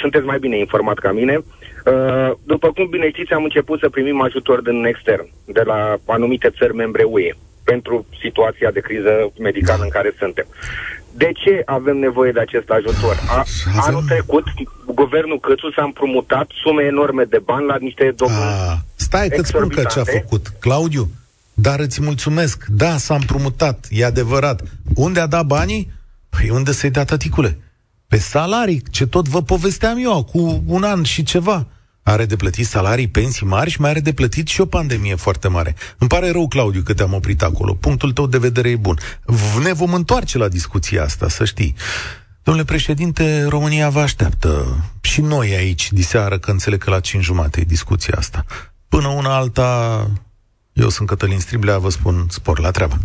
[0.00, 1.36] sunteți mai bine informat ca mine.
[1.36, 6.50] Uh, după cum bine știți, am început să primim ajutor din extern, de la anumite
[6.58, 7.32] țări membre UE,
[7.64, 10.46] pentru situația de criză medicală în care suntem.
[11.14, 13.16] De ce avem nevoie de acest ajutor?
[13.28, 13.44] A,
[13.86, 14.44] anul trecut,
[14.86, 18.40] guvernul Cățu s-a împrumutat sume enorme de bani la niște domeni.
[19.12, 20.52] Stai că spun că ce a făcut.
[20.58, 21.10] Claudiu,
[21.54, 22.64] dar îți mulțumesc.
[22.66, 24.62] Da, s-a împrumutat, e adevărat.
[24.94, 25.92] Unde a dat banii?
[26.28, 27.58] Păi unde să-i dea tăticule?
[28.08, 31.66] Pe salarii, ce tot vă povesteam eu cu un an și ceva.
[32.02, 35.48] Are de plătit salarii, pensii mari și mai are de plătit și o pandemie foarte
[35.48, 35.74] mare.
[35.98, 37.74] Îmi pare rău, Claudiu, că te-am oprit acolo.
[37.74, 38.98] Punctul tău de vedere e bun.
[39.62, 41.74] Ne vom întoarce la discuția asta, să știi.
[42.42, 44.76] Domnule președinte, România vă așteaptă.
[45.00, 48.44] Și noi aici, diseară, că înțeleg că la 5 jumate e discuția asta.
[48.92, 50.06] Până una alta,
[50.72, 52.98] eu sunt Cătălin Striblea, vă spun spor la treabă.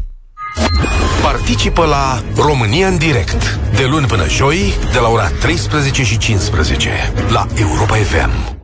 [1.21, 6.89] Participă la România în direct de luni până joi de la ora 13 și 15
[7.29, 8.55] la Europa FM.